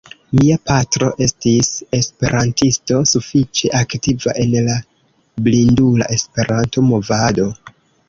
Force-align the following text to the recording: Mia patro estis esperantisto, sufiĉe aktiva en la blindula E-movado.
Mia 0.37 0.55
patro 0.69 1.09
estis 1.25 1.69
esperantisto, 1.97 2.99
sufiĉe 3.13 3.71
aktiva 3.83 4.37
en 4.47 4.59
la 4.73 4.81
blindula 5.49 6.13
E-movado. 6.21 7.51